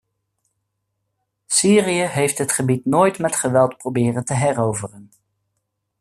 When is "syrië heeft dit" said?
1.45-2.51